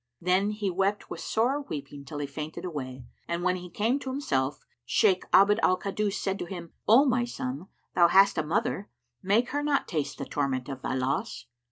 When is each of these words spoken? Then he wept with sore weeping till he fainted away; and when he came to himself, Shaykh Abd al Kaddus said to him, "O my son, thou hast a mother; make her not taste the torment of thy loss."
Then 0.19 0.49
he 0.49 0.71
wept 0.71 1.11
with 1.11 1.19
sore 1.19 1.61
weeping 1.61 2.05
till 2.05 2.17
he 2.17 2.25
fainted 2.25 2.65
away; 2.65 3.05
and 3.27 3.43
when 3.43 3.57
he 3.57 3.69
came 3.69 3.99
to 3.99 4.09
himself, 4.09 4.65
Shaykh 4.83 5.25
Abd 5.31 5.59
al 5.61 5.77
Kaddus 5.77 6.17
said 6.19 6.39
to 6.39 6.45
him, 6.45 6.73
"O 6.87 7.05
my 7.05 7.23
son, 7.23 7.67
thou 7.93 8.07
hast 8.07 8.39
a 8.39 8.43
mother; 8.43 8.89
make 9.21 9.49
her 9.49 9.61
not 9.61 9.87
taste 9.87 10.17
the 10.17 10.25
torment 10.25 10.67
of 10.69 10.81
thy 10.81 10.95
loss." 10.95 11.45